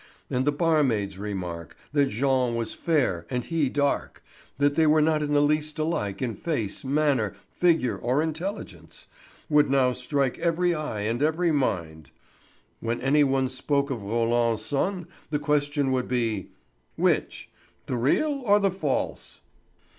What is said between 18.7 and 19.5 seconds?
false?"